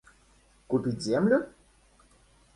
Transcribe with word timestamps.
Купить 0.67 0.99
землю? 1.03 1.49